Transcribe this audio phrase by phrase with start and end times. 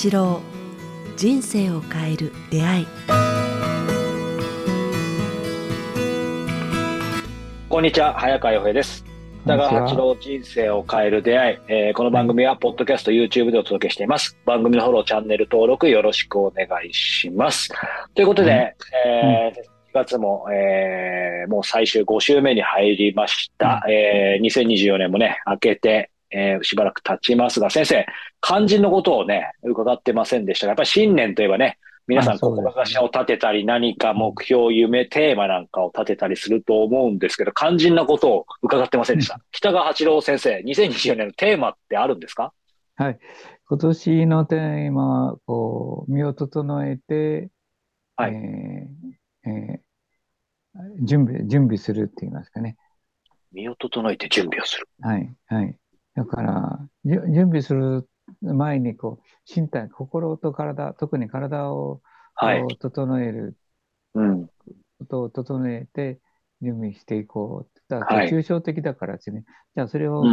[0.00, 0.40] 八郎
[1.16, 2.86] 人生を変える出会い。
[7.68, 9.04] こんにちは早川洋平です。
[9.44, 14.38] 北川八郎人生を変える出会い、えー、この番組はポッドキャスト YouTube でお届けしています。
[14.44, 17.68] 番組のフォローチャンネル登録よろしくお願いします。
[18.14, 23.82] ということで、うん、えー4月も、えー、もう最終5週目に入りました。
[23.84, 28.06] うん、えー、2024年もね、明けて、えー、しばらく経ちますが、先生、
[28.40, 39.38] 肝心のことをね、伺ってませんでしたが、やっぱり新年といえばね、皆さん、志を立てたり、何か目標、夢、テーマなんかを立てたりすると思うんですけど、肝心なことを伺ってませんでした。
[39.52, 42.52] 北川八郎先生、2024年のテーマってあるんですか？
[42.96, 43.18] はい。
[43.68, 47.50] 今年のテーマは、こう、身を整えて、
[48.16, 48.32] はい。
[48.34, 52.76] えーえー、準備、準備するって言いますかね。
[53.52, 54.88] 身を整えて準備をする。
[55.02, 55.76] はい、はい。
[56.18, 58.08] だから、準備する
[58.42, 62.02] 前に、こう、身体、心と体、特に体を、
[62.34, 63.56] はい、整える
[64.98, 66.18] ことを整えて
[66.60, 67.80] 準備していこう。
[67.88, 69.44] だから抽象的だからですね、はい、
[69.76, 70.24] じゃあそれを、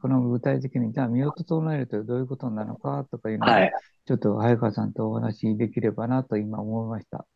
[0.00, 3.72] この具体的に、じゃあ身を整えるとどういうことなのかとかいうのを、はい、
[4.06, 7.26] ちょっと早川さんとお話しできればなと今思いました。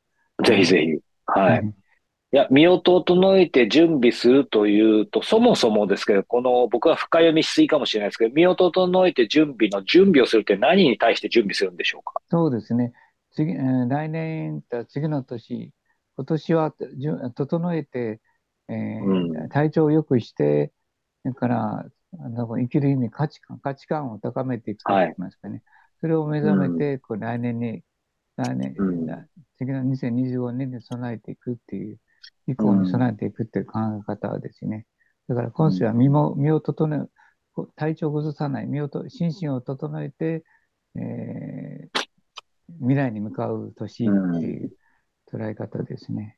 [0.42, 0.98] ぜひぜひ。
[1.26, 1.74] はい。
[2.32, 12.20] いや、身を整えて準備するというと、そもそもですけど、この僕は深読みしすぎかもしれないですけど、身を整えて準備の準備をするって何に対して準備するんでしょうか？
[12.30, 12.92] そうですね。
[13.32, 15.72] 次、えー、来年、次の年、
[16.16, 16.72] 今年は
[17.34, 18.20] 整えて、
[18.68, 20.72] えー、うん、体調を良くして、
[21.22, 25.54] それから生きる意味、価値観、価値観を高めていくと言いますかね。
[25.54, 25.62] はい、
[26.00, 27.82] それを目覚めて、うん、こう来年に、
[28.36, 29.06] 来年、うん、
[29.58, 31.98] 次の2025年に備えていくっていう、
[32.46, 34.86] 以降に備えていくっていう考え方はですね、
[35.28, 40.44] だから今週は身も、身を整え、体調を崩さない、身をと、心身を整えて、
[40.96, 42.00] えー、
[42.80, 44.72] 未来に向かう年っていう
[45.32, 46.36] 捉え方ですね。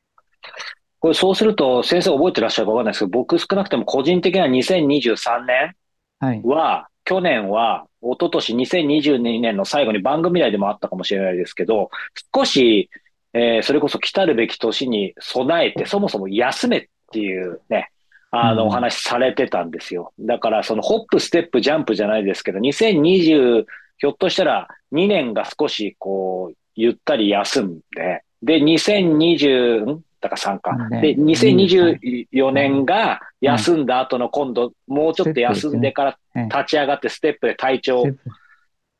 [0.99, 11.89] これそうすると、先生覚えてらっしゃるかわかんないですけど、僕少なくても個人的には2023年は、はい、去年は、一昨年2022年の最後に番組内でもあったかもしれないですけど、
[12.35, 12.89] 少し
[13.33, 17.89] えー、それこそ来たるべき年に備えて、そもそも休めっていうね、
[18.31, 20.11] あの、お話されてたんですよ。
[20.19, 23.65] だから、そのホップ、ステップ、ジャンプじゃないですけど、2020、
[23.97, 30.89] ひょっとしたら2年が少しこう、ゆったり休んで、で、2020、だから3か。
[31.01, 38.03] で、2024年が休んだ後の今度、もうちょっと休んでから立ち上がってステップで体調、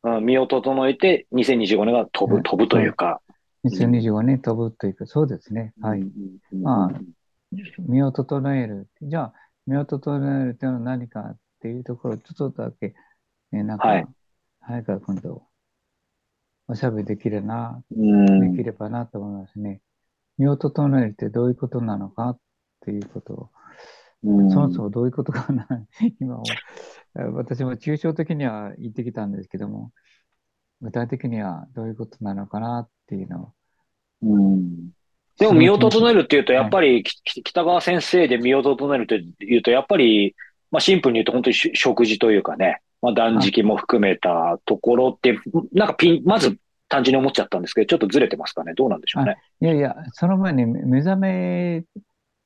[0.03, 3.21] うん、身を整えて、2025年が飛ぶ、飛ぶというか、
[3.63, 5.73] 2025年飛ぶというか、そうですね。
[5.81, 6.03] はい。
[6.51, 6.99] まあ、
[7.79, 8.89] 身を整える。
[9.01, 9.33] じゃあ、
[9.65, 12.93] 身を整えるというのは何かっていうところ、ちょっとだけ、
[13.51, 14.07] ね、なんか、はい、
[14.59, 15.47] 早川君と
[16.67, 17.97] おしゃべりできるな、で
[18.55, 19.81] きればなと思いますね。
[20.37, 22.39] 身を整えるってどういうことなのかっ
[22.81, 23.49] ていうことを、
[24.23, 25.67] そもそもどういうことかな、
[26.19, 26.43] 今も、
[27.13, 29.91] 私も抽象的には言ってきたんですけども、
[30.81, 33.53] 具体的にはどういうことなのかなっていうのを。
[34.21, 34.89] うん、
[35.37, 40.35] でも身を整えるっていうと、やっぱり、北川先生で身を整えるというと、やっぱり、
[40.71, 45.37] まあシンプルに言うと本当に食事というかね、まあ断食も含めたところって、
[45.73, 48.73] なんかピン、まず単純に思っちゃったんですけど、ちょっとずれてますかね？
[48.75, 49.37] どうなんでしょうね？
[49.61, 51.83] いやいや、その前に目覚め、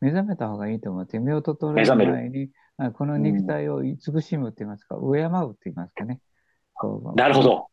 [0.02, 2.50] 目覚めた方がいいと思って、身を整える前に、
[2.94, 6.20] この肉体を慈しむって言いますか、敬うって言いますかね。
[7.16, 7.68] なるほど。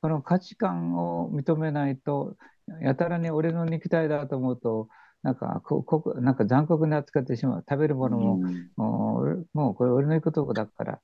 [0.00, 2.36] この価値観を認めないと、
[2.82, 4.88] やたらに俺の肉体だと思うと、
[5.22, 7.64] なんかここなんか残酷に扱ってしまう。
[7.68, 11.00] 食べるものも、うん、もうこれ俺の言うことだから、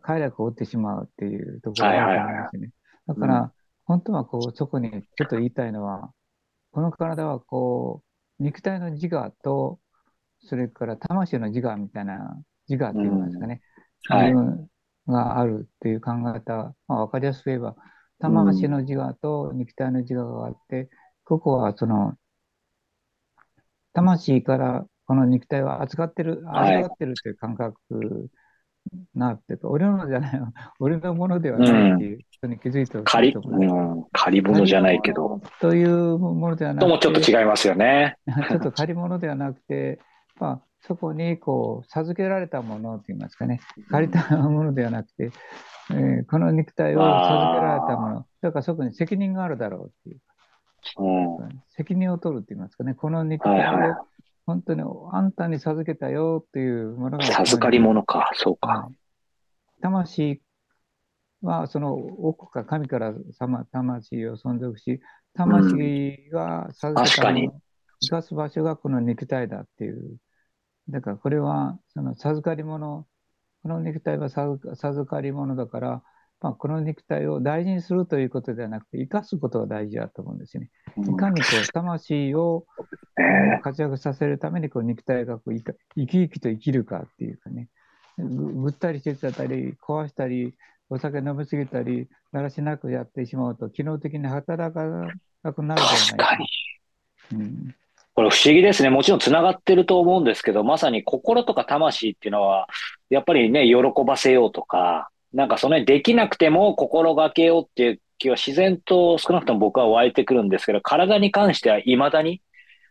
[0.00, 2.70] 快楽を負ってしまうっていうところがあると思いますね。
[3.06, 3.52] だから、
[3.84, 6.12] 本当はこうそこにちょっと言いたいのは、
[6.72, 8.02] この体はこ
[8.38, 9.78] う、肉体の自我と、
[10.40, 13.60] それから魂の自我みたいな自我っていうんですかね、
[14.10, 14.16] うん。
[14.16, 14.68] はい、
[15.08, 17.76] があるっていう考え方、まあ、分かりやすく言えば、
[18.20, 20.88] 魂の自我と肉体の自我があって、
[21.24, 22.14] ここはその、
[23.92, 28.30] 魂からこの肉体は扱ってる、扱ってるっていう感覚
[29.14, 30.32] なっていうか、俺のじゃない、
[30.80, 34.08] 俺のものではないっていうことに気づいてほしいと思います。
[34.12, 35.40] 借り物じゃないけど。
[35.60, 36.86] というものではなくて。
[36.86, 38.16] ともちょっと違いますよね。
[38.50, 40.00] ちょっと借り物ではなくて、
[40.38, 43.60] まあ、そこにこう授けられたものといいますかね、
[43.90, 45.30] 借りたものではなくて、
[45.90, 50.20] えー、この肉体を授けられたもの、だからそこに責任があるだろうっていう、
[50.98, 53.96] うん、責任を取るって言いますかね、この肉体を
[54.46, 54.82] 本当に
[55.12, 57.24] あんたに授けたよっていうものが。
[57.24, 58.88] 授かり物か、そうか。
[59.82, 60.40] 魂
[61.42, 63.12] はその奥か神から
[63.70, 65.00] 魂を存続し、
[65.34, 67.50] 魂が授かる、
[68.00, 70.16] 生かす場所がこの肉体だっていう。
[70.88, 73.06] だからこれはその授かり物、
[73.62, 76.02] この肉体は授かり物だから、
[76.40, 80.70] まあ、この肉体を大事にするということではなくて、生かすことが大事だと思うんですよね。
[80.96, 82.64] いかにこう魂を
[83.62, 87.68] 活躍させるためにこう肉体がこう生き生きと生きるかっていうかね、
[88.16, 90.54] ぐったりしてたり、壊したり、
[90.90, 94.84] お酒飲みすぎたり、だらしなくやってしまうと、機能的に働か
[95.42, 96.44] なくなるじゃないか。
[97.32, 97.74] うん、
[98.18, 98.90] これ不思議ですね。
[98.90, 102.66] もちろん繋がってると思うんですけど、まさに心とか魂っていうのは、
[103.10, 112.42] やっぱりね、喜ばせようとか、なんかそのねできなくても心がけようっていう気は自然と少なくとも僕は湧いてくるんですけど、体に関しては未だに、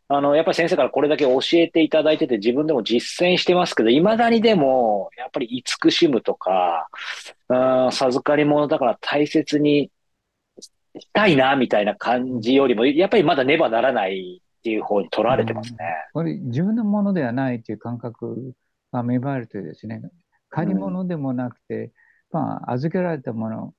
[0.07, 6.87] あの、やっぱり先生からこれだけ教えていただいてて自分でも実践してますけど、未だにでも、やっぱり慈しむとか、
[7.49, 9.91] うん、授かり物だから大切に
[10.97, 15.77] したいな、みたいな感じよりも、やっぱりまだねばならないっていう方に取られてますね。
[16.13, 18.53] これ自分のものではないという感覚
[18.91, 20.01] が芽生えるとですね、
[20.49, 21.93] 借り物でもなくて、
[22.31, 23.73] まあ、預けられたもの、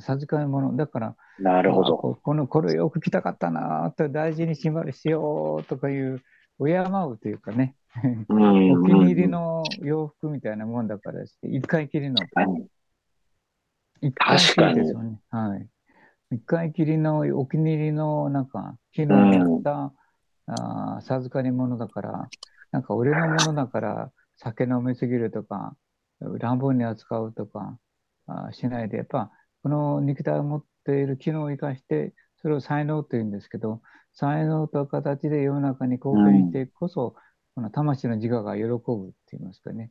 [0.00, 2.18] 授かるもの、だから、なるほど。
[2.22, 6.22] この、これよく着たかったなと大事にしましようとかいう、
[6.58, 7.76] 敬うというかね、
[8.28, 8.34] お
[8.84, 12.16] 気に入りの洋服みたいなもんだからです一回きりの。
[14.00, 15.18] 一回きりですよね。
[15.30, 15.66] はい。
[16.34, 19.92] 一回きりのお気に入りの、なんか、昨日やった、
[20.46, 22.28] あ授かり物だから、
[22.70, 25.76] なんか俺のものだから酒飲みすぎるとか、
[26.20, 27.78] 乱暴に扱うとか
[28.26, 29.30] あしないで、やっぱ
[29.62, 33.80] この肉体を持っている機能を生かして、それを才能というんですけど、
[34.12, 37.14] 才能という形で世の中に貢献していくこそ、
[37.56, 39.88] うん、この魂の自我が喜ぶって言いますかね。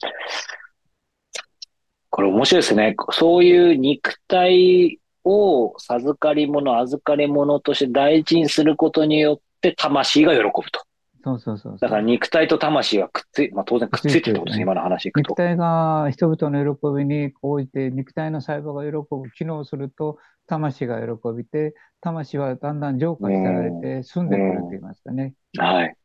[2.09, 2.95] これ面白いですね。
[3.11, 10.83] そういう肉体を授かり物、預かり物として大事にすることによってて魂が喜ぶと。
[11.25, 15.31] そうそうそうだから肉体と魂がくっつい、まあ当然くっついてるってことですね、今の話いくと。
[15.31, 20.17] 肉体が人々の喜びに応じて、肉体の細胞が喜ぶ、機能すると、
[20.47, 25.33] 魂が喜びて、魂はだんだん浄化されて、澄んでくると言いますかね。
[25.57, 25.95] はい。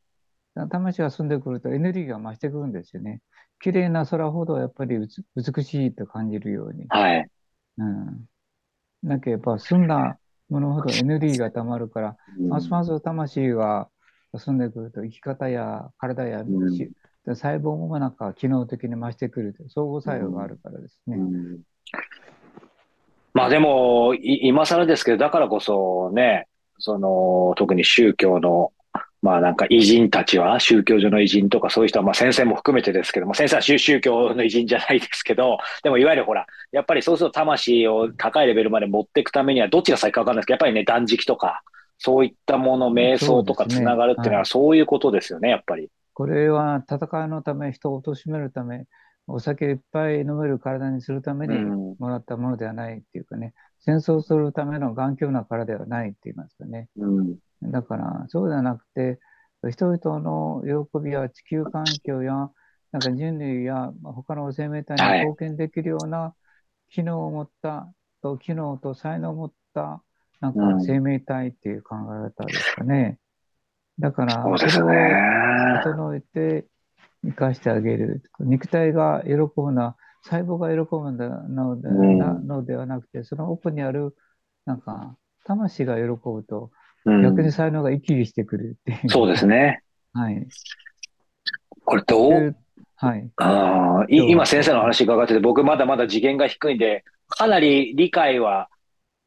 [0.70, 3.20] 魂が澄んでくるとエネルギーが増してくるんですよね。
[3.60, 4.96] 綺麗な空ほどやっぱり
[5.34, 6.86] 美しいと感じるように。
[6.88, 7.28] はい。
[7.78, 8.24] うん。
[9.02, 10.16] だけどやっぱ澄んだ
[10.48, 10.90] ものほど。
[10.94, 13.88] エネルギーがたまるから、ますます魂が
[14.36, 16.70] 進んでくると生き方や体や、うん、
[17.26, 21.16] 細胞もなんか機能的に増してくると相互作用があるからですね。
[21.16, 21.60] うん、
[23.34, 26.46] まあでも今更ですけどだからこそね
[26.78, 28.72] その特に宗教の
[29.20, 41.62] まあなんか偉人たちは、宗教上の偉人とかそういう人は、まあ先生も含めてですけども、先生は宗教の偉人じゃないですけど、 でもいわゆるほら、やっぱりそうすると魂を高いレベルまで持っていくためには、どっちが先かわかんないですけど、やっぱりね、断食とか、
[41.98, 45.88] そういったもの、瞑想とかつながるっていうのは、そういうことですよね、やっぱり。
[46.14, 48.86] これは戦いのため、人を貶めるため、
[49.28, 53.52] お酒いっぱい飲める体にするためにもらったものではないっていうかね、うん、
[53.88, 56.90] 戦争するための頑強な体ではないって言いますかね。
[56.98, 59.18] うん、だから、そうではなくて、
[59.70, 62.50] 人々の喜びや地球環境や、
[62.92, 66.34] なんか人類や他の生命体に貢献できるような
[66.90, 67.90] 機能を持った、
[68.20, 70.02] と機能と才能を持った
[70.40, 73.18] なんか生命体っていう考え方ですかね。
[73.98, 76.66] だから、それを整えて
[77.24, 78.22] 生かしてあげる。
[78.38, 81.88] 肉体が喜ぶのは、細胞が喜ぶので,、
[82.46, 84.14] のではなくて、その奥にある、
[84.66, 86.70] なんか、魂が喜ぶと、
[87.04, 89.08] 逆に才能が生き生きしてくるっていう。
[89.08, 89.82] そうですね。
[90.12, 90.46] はい。
[91.84, 92.56] これどう？
[92.96, 93.30] はい。
[93.36, 98.68] あ今先生の話伺ってて、僕まだまだ次元が低いんで、かなり理解は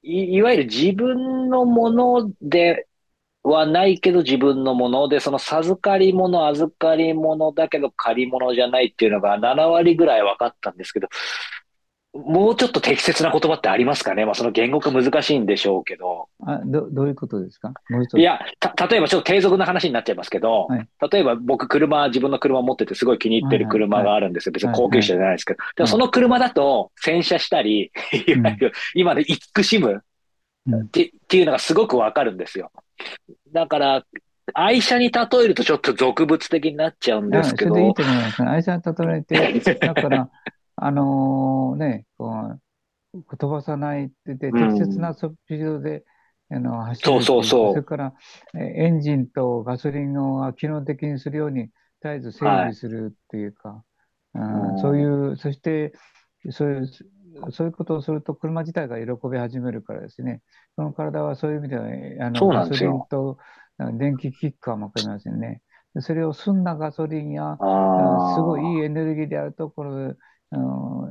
[0.03, 2.87] いいわゆる自分のもので
[3.43, 11.07] はないけど自分のもので、その授かり物、預かり物だけど借り物じゃないっていうのが7割ぐらい分かったんですけど、
[12.13, 14.25] もうちょっと適切な言葉ってありますかね？
[14.25, 16.27] まあその言語化難しいんでしょうけど。
[16.45, 17.73] あどどういうことですか？
[18.15, 24.51] いやた、例えばちょっと低俗な話になっちゃいますけど、はい、例えば僕車、自分の車持っててすごい気に入ってる車があるんですよ。
[24.51, 25.59] 別に高級車じゃないですけど。
[25.77, 27.93] でもその車だと洗車したり、
[28.27, 30.03] いわゆる今で慈しむ
[30.69, 32.71] って,、っていうのがすごくわかるんですよ。
[33.51, 34.05] だから、
[34.53, 37.71] 愛車に例えるとちょっと俗物的になっちゃうんですけど。
[37.71, 38.43] それでいいと思います。
[38.43, 40.29] 愛車に例えて、 だから、
[40.75, 42.57] あのー、ね、こ
[43.13, 46.03] う、飛ばさないってて、適切なスピードで、
[46.53, 47.71] あの走るそうそうそう。
[47.71, 48.13] それから、
[48.55, 51.69] エンジンとガソリンを機能的にするように、
[52.03, 53.83] 絶えず整備するっていうか、
[54.33, 55.93] はい、うん、そういう、そして、
[56.49, 56.87] そういう
[57.51, 60.41] そういうことをすると車自体が喜び始めるからですね、
[60.75, 61.85] この体はそういう意味では、
[62.27, 63.37] あのガソリンと
[63.93, 65.61] 電気キックは分かりませんね。
[65.99, 67.63] それを澄んだガソリンや、す
[68.41, 70.13] ごいいいエネルギーであると、この
[70.53, 71.07] あの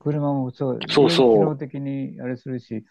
[0.00, 1.36] 車もそう、そうそう。
[1.36, 2.84] 機能的にあれするし、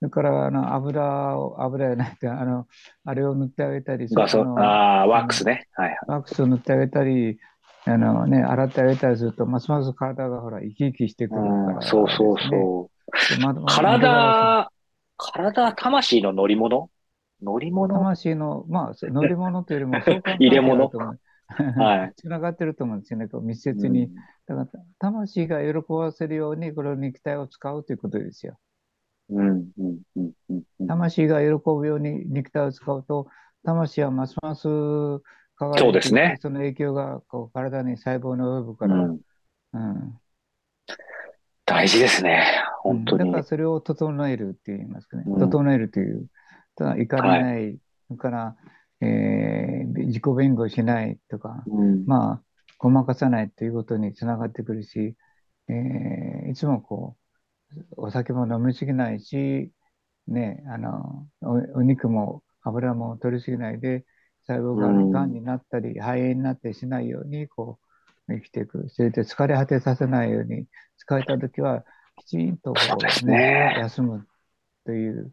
[0.00, 2.66] それからあの油を、油やないあの、
[3.04, 5.66] あれを塗ってあげたり、ガソあワックスね。
[5.74, 5.98] はい。
[6.06, 7.38] ワックスを塗ってあげたり、
[7.86, 12.90] あのね、洗ってあげたりすると、ますます体がほら、生き生きしてくるから、ね、そうそうそ
[13.38, 13.40] う。
[13.40, 14.70] ま、体、
[15.18, 16.90] 体、魂の乗り物？
[17.42, 17.94] 乗り物？
[17.94, 19.98] 魂の、まあ、乗り物というよりも、
[20.40, 20.90] 入れ物？
[21.76, 22.12] はい。
[22.16, 24.04] つながってると思うんですよね、こう密接に。
[24.04, 24.14] うん、
[24.46, 28.58] だから、魂が喜ばせるように、この肉体を使うということですよ。
[29.30, 33.26] うんうんうんうん、魂が喜ぶように肉体を使うと、
[33.62, 34.68] 魂はますます
[35.58, 36.38] そうですね。
[36.40, 39.20] その影響がこう体に細胞に及ぶから、うん、
[39.72, 40.18] うん、
[41.64, 42.44] 大事ですね、
[42.82, 43.26] 本当に。
[43.26, 46.26] だからそれを整えるって言いますかね、整えるという、
[46.74, 48.56] ただ怒らない、はい、それから、
[49.00, 52.42] えー、自己弁護しないとか、うん、まあ、
[52.78, 55.16] ごまかさないということにつながってくるし、
[55.68, 57.16] えー、いつもこ
[57.72, 59.70] う、お酒も飲みすぎないし、
[60.26, 61.26] ね、あの
[61.74, 64.04] お肉も油も取りすぎないで、
[64.46, 67.78] 細胞ががんになったり、肺炎になったりしないように、こ
[68.28, 68.88] う、生きていく。
[68.88, 70.66] それで疲れ果てさせないように、
[71.06, 71.84] 疲れたときは、
[72.16, 72.80] きちんとこ
[73.22, 74.26] う、ね、休む
[74.84, 75.32] という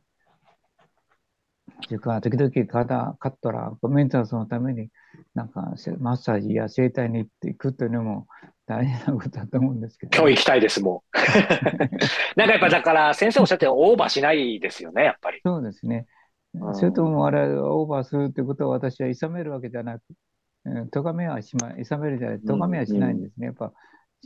[1.87, 4.89] それから時々体カットラー、メンテナンスのために、
[5.33, 8.27] なんかマッサージや整体に行っていくというのも
[8.65, 10.17] 大事なことだと思うんですけど。
[10.17, 11.17] 今日行きたいです、もう。
[12.37, 15.41] なんかやっぱだから先生おっしゃってオーバーしないですよね、やっぱり。
[15.43, 16.05] そうですね。
[16.73, 20.03] それともあれオーバーするということは私は諌めるわけじゃなく、
[20.91, 23.47] とがめはしま、諌めるじゃない、とがめはしないんですね。
[23.47, 23.71] やっぱ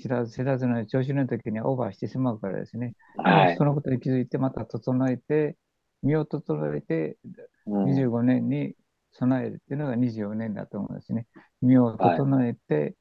[0.01, 2.95] 知らず知らずの調子の時にはオーバーしてしまうからですね。
[3.17, 5.55] はい、そのことに気づいてまた整えて、
[6.03, 7.17] 身を整えて
[7.67, 8.73] 25年に
[9.13, 11.27] 備えるっていうのが24年だと思うんですね。
[11.61, 12.95] 身を整えて、はい。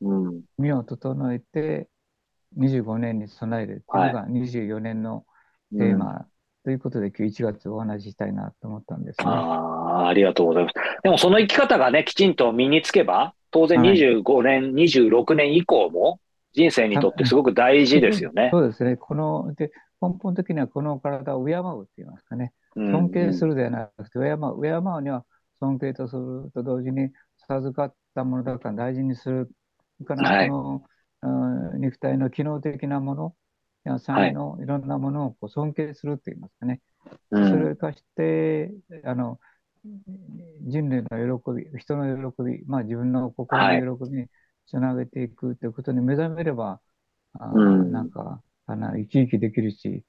[0.00, 1.88] うん、身を整えて
[2.56, 5.24] 25年に備えるっていうのが24年の
[5.76, 6.24] テーマ、はい、
[6.68, 9.24] ということで今日1月お話ししたいなと思ったんですね。
[9.26, 10.74] あありがとうございます。
[11.02, 16.20] でもその生き方がね、きちんと身につけば、当然25年、はい、26年以降も
[16.52, 18.50] 人生にとってすごく大事ですよね。
[18.52, 18.98] そうですね。
[18.98, 19.70] この、で、
[20.02, 22.52] 根本的にはこの体を敬うって言いますかね。
[22.76, 24.60] 尊敬するではなくて、敬う。
[24.60, 25.24] 敬うには
[25.60, 27.08] 尊敬とすると同時に
[27.46, 29.48] 授かったものだから大事にする。
[30.04, 30.82] から、こ
[31.22, 33.34] の、肉体の機能的なもの、
[33.88, 34.66] や才能、い。
[34.66, 36.80] ろんなものをこう尊敬するって言いますかね。
[37.30, 38.70] それを生かして、
[39.04, 39.38] あの、
[40.62, 44.26] 人類の喜び、人の喜び、まあ自分の心の喜びに
[44.66, 46.80] つなげていくということに目覚めれば、
[47.34, 50.04] あなんか、あの生き生きできるし、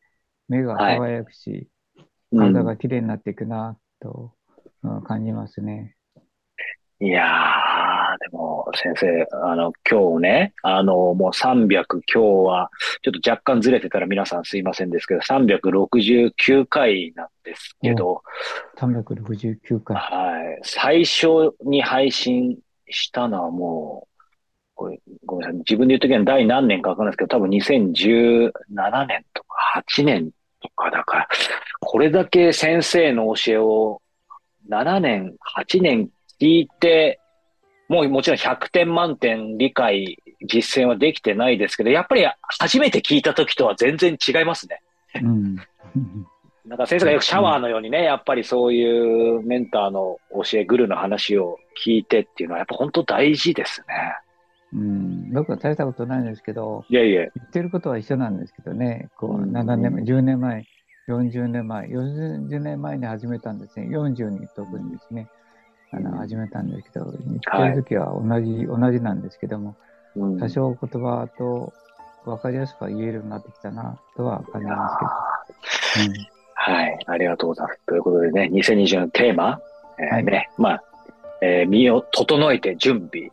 [0.47, 1.69] 目が輝くし、
[2.31, 4.33] はい、体がきれいになっていくなと、
[4.83, 5.95] うん、感じますね。
[7.01, 7.23] いや
[8.31, 12.69] も先生、あの、今日ね、あの、もう300、今日は、
[13.01, 18.21] ちょっと若干ずれてたら皆さんすいませんですけど、369回なんですけど、
[18.77, 19.97] 369回。
[19.97, 20.59] はい。
[20.63, 21.27] 最初
[21.65, 22.57] に配信
[22.89, 24.09] したのはもう、
[24.75, 25.57] これ、ごめんなさい。
[25.59, 28.51] 自分で言うときは第何年かわかんないですけど、多分2017
[29.07, 30.31] 年とか8年
[30.61, 31.27] とかだから、
[31.81, 34.01] これだけ先生の教えを
[34.69, 36.09] 7年、8年
[36.39, 37.19] 聞いて、
[37.89, 42.25] もうもちろん100点満点理解、実践はできてないですけど、やっぱり
[42.59, 44.81] 初めて聞いた時とは全然違いますね。
[45.15, 45.55] うん、
[46.65, 54.13] なんか先生がよくシャワーのようにね、やっぱりそういうメンターの教え、グルの話を聞いてっていうのはやっぱ本当大事ですね。
[54.71, 60.63] うん、僕は大したことないんですけど、いやいや言ってることは一緒なんですけどね、こう7年前、10年前、
[61.07, 65.27] 40年前、40年前に始めたんですね、40に特にですね、
[65.91, 69.75] あの始めたんですけど、言ってる時は同じ、はい、同じなんですけども、
[70.39, 71.73] 多少言葉と
[72.25, 74.97] 分かりやすくは言えるようになってきたなとは感じます
[75.97, 76.11] けど。
[76.11, 77.79] うん、はい、ありがとうございます。
[77.87, 79.59] ということでね、2020のテーマ、
[79.97, 80.83] えー、ね、はい、まあ、
[81.41, 83.31] えー、身を整えて準備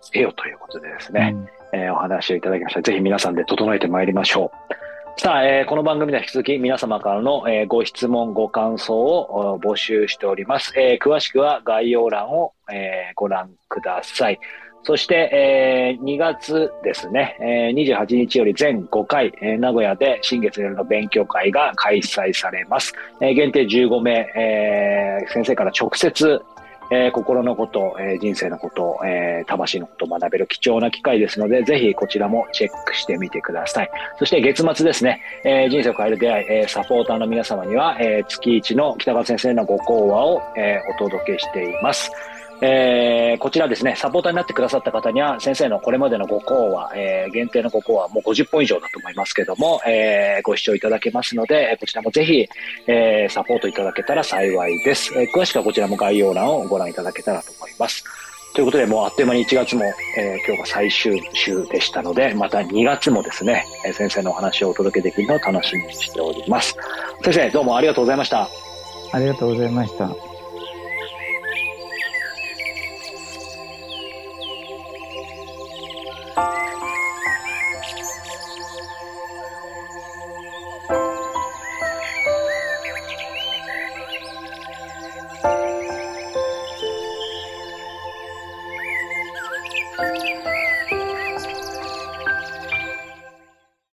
[0.00, 1.34] せよということでですね、
[1.72, 2.82] うん、えー、お話をいただきました。
[2.82, 4.80] ぜひ皆さんで整えてまいりましょう。
[5.16, 10.72] さあ、えー、この番組では引き続き皆様からの、えー、ご質問、ご感想を募集しております。
[10.78, 14.40] えー、詳しくは概要欄を、え、ご覧ください。
[14.82, 22.94] そして、えー、2月ですね、えー、28日より全5回、え、名古屋で新月夜の勉強会が開催されます。
[23.20, 26.42] え、限定15名、え、先生から直接
[26.90, 33.90] えー、心のこと、えー、人生のこと、えー、魂のことを学べる貴重な機会ですので、ぜひこちらもチェックしてみてください。
[34.18, 42.10] そして月末ですね、え人生を変える出会い、えサポーターの皆様には、え月1の北川先生のご講話を、えお届けしています。
[42.62, 52.46] えー、こちらですね、サポーターになってくださった方には、先生のこれまでのご講話、えー、限定のご講話、もう50本以上だと思いますけども、えー、ご視聴いただけますので、こちらもぜひ、
[52.86, 55.12] え、サポートいただけたら幸いです。
[55.18, 58.04] え、詳しくはこちらも概要欄をご覧いただけたらと思います。
[58.52, 59.84] ということで、もうあっという間に1月も、
[60.18, 66.76] え、今日が最終週でしたので、また2月もですね、え、先生のお話をお届けできるのを楽しみにしております。
[67.24, 68.48] 先生、どうもありがとうございました。
[69.12, 70.29] ありがとうございました。